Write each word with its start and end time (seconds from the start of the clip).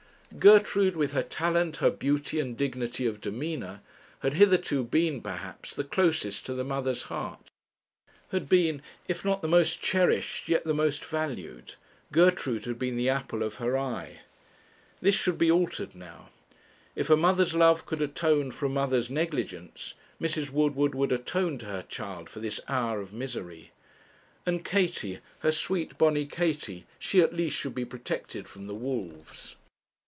Gertrude, 0.39 0.95
with 0.95 1.11
her 1.11 1.23
talent, 1.23 1.77
her 1.77 1.91
beauty, 1.91 2.39
and 2.39 2.55
dignity 2.55 3.05
of 3.05 3.19
demeanour, 3.19 3.81
had 4.19 4.35
hitherto 4.35 4.81
been, 4.81 5.21
perhaps, 5.21 5.73
the 5.73 5.83
closest 5.83 6.45
to 6.45 6.53
the 6.53 6.63
mother's 6.63 7.01
heart 7.03 7.51
had 8.29 8.47
been, 8.47 8.81
if 9.09 9.25
not 9.25 9.41
the 9.41 9.49
most 9.49 9.81
cherished, 9.81 10.47
yet 10.47 10.63
the 10.63 10.73
most 10.73 11.03
valued; 11.03 11.75
Gertrude 12.13 12.63
had 12.63 12.79
been 12.79 12.95
the 12.95 13.09
apple 13.09 13.43
of 13.43 13.55
her 13.55 13.77
eye. 13.77 14.21
This 15.01 15.15
should 15.15 15.37
be 15.37 15.51
altered 15.51 15.93
now. 15.93 16.29
If 16.95 17.09
a 17.09 17.17
mother's 17.17 17.53
love 17.53 17.85
could 17.85 18.01
atone 18.01 18.51
for 18.51 18.67
a 18.67 18.69
mother's 18.69 19.09
negligence, 19.09 19.95
Mrs. 20.19 20.49
Woodward 20.49 20.95
would 20.95 21.11
atone 21.11 21.57
to 21.57 21.65
her 21.65 21.81
child 21.83 22.29
for 22.29 22.39
this 22.39 22.61
hour 22.69 23.01
of 23.01 23.11
misery! 23.11 23.71
And 24.45 24.63
Katie 24.63 25.19
her 25.39 25.51
sweet 25.51 25.97
bonny 25.97 26.25
Katie 26.25 26.85
she, 26.97 27.19
at 27.21 27.35
least, 27.35 27.57
should 27.57 27.75
be 27.75 27.85
protected 27.85 28.47
from 28.47 28.67
the 28.67 28.73
wolves. 28.73 29.57